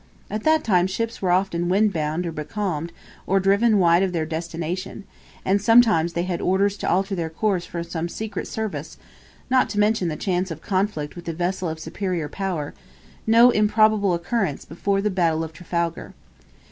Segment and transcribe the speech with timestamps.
[0.31, 2.91] At that time ships were often windbound or becalmed,
[3.27, 5.03] or driven wide of their destination;
[5.45, 8.97] and sometimes they had orders to alter their course for some secret service;
[9.51, 12.73] not to mention the chance of conflict with a vessel of superior power
[13.27, 16.15] no improbable occurrence before the battle of Trafalgar.